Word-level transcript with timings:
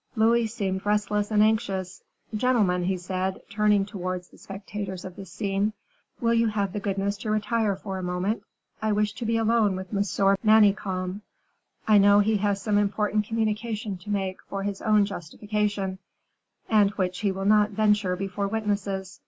Louis 0.15 0.47
seemed 0.47 0.83
restless 0.83 1.29
and 1.29 1.43
anxious. 1.43 2.01
"Gentlemen," 2.35 2.85
he 2.85 2.97
said, 2.97 3.39
turning 3.51 3.85
towards 3.85 4.29
the 4.29 4.39
spectators 4.39 5.05
of 5.05 5.15
this 5.15 5.31
scene, 5.31 5.73
"will 6.19 6.33
you 6.33 6.47
have 6.47 6.73
the 6.73 6.79
goodness 6.79 7.17
to 7.19 7.29
retire 7.29 7.75
for 7.75 7.99
a 7.99 8.03
moment. 8.03 8.41
I 8.81 8.93
wish 8.93 9.13
to 9.13 9.27
be 9.27 9.37
alone 9.37 9.75
with 9.75 9.93
M. 9.93 10.01
de 10.01 10.35
Manicamp; 10.43 11.21
I 11.87 11.99
know 11.99 12.19
he 12.19 12.37
has 12.37 12.59
some 12.59 12.79
important 12.79 13.27
communication 13.27 13.95
to 13.99 14.09
make 14.09 14.41
for 14.49 14.63
his 14.63 14.81
own 14.81 15.05
justification, 15.05 15.99
and 16.67 16.89
which 16.93 17.19
he 17.19 17.31
will 17.31 17.45
not 17.45 17.69
venture 17.69 18.15
before 18.15 18.47
witnesses.... 18.47 19.19